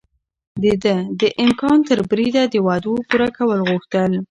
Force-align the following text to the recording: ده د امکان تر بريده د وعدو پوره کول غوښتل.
ده 0.83 0.95
د 1.19 1.21
امکان 1.43 1.77
تر 1.89 1.99
بريده 2.09 2.43
د 2.53 2.55
وعدو 2.67 2.93
پوره 3.09 3.29
کول 3.37 3.59
غوښتل. 3.69 4.11